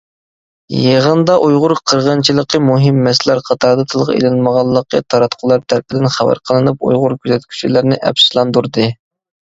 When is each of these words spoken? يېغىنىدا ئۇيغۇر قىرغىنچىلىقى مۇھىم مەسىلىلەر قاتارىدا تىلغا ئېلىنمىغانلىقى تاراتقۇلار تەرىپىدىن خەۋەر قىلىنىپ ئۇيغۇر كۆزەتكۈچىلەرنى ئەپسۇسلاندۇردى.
يېغىنىدا 0.75 1.35
ئۇيغۇر 1.47 1.73
قىرغىنچىلىقى 1.91 2.61
مۇھىم 2.69 2.97
مەسىلىلەر 3.09 3.43
قاتارىدا 3.49 3.85
تىلغا 3.93 4.15
ئېلىنمىغانلىقى 4.17 5.03
تاراتقۇلار 5.15 5.65
تەرىپىدىن 5.75 6.11
خەۋەر 6.17 6.43
قىلىنىپ 6.51 6.87
ئۇيغۇر 6.91 7.17
كۆزەتكۈچىلەرنى 7.23 8.01
ئەپسۇسلاندۇردى. 8.09 8.89